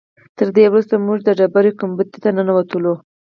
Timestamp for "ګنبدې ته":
1.79-2.29